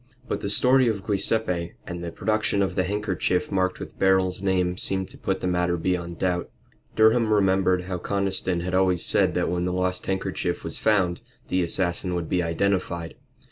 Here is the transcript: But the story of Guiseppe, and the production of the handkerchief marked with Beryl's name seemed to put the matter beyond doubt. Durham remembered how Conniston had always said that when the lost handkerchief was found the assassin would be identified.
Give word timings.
But 0.27 0.41
the 0.41 0.49
story 0.49 0.87
of 0.87 1.03
Guiseppe, 1.03 1.73
and 1.85 2.03
the 2.03 2.11
production 2.11 2.63
of 2.63 2.73
the 2.73 2.85
handkerchief 2.85 3.51
marked 3.51 3.79
with 3.79 3.99
Beryl's 3.99 4.41
name 4.41 4.75
seemed 4.75 5.11
to 5.11 5.17
put 5.19 5.41
the 5.41 5.47
matter 5.47 5.77
beyond 5.77 6.17
doubt. 6.17 6.49
Durham 6.95 7.31
remembered 7.31 7.83
how 7.83 7.99
Conniston 7.99 8.61
had 8.61 8.73
always 8.73 9.05
said 9.05 9.35
that 9.35 9.47
when 9.47 9.65
the 9.65 9.71
lost 9.71 10.07
handkerchief 10.07 10.63
was 10.63 10.79
found 10.79 11.21
the 11.49 11.61
assassin 11.61 12.15
would 12.15 12.29
be 12.29 12.41
identified. 12.41 13.13